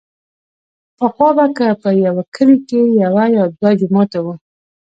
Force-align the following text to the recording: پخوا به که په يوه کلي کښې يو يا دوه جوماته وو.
پخوا 0.97 1.29
به 1.37 1.45
که 1.57 1.67
په 1.81 1.89
يوه 2.05 2.23
کلي 2.35 2.57
کښې 2.69 2.81
يو 3.01 3.21
يا 3.37 3.43
دوه 3.57 3.71
جوماته 3.79 4.19
وو. 4.23 4.33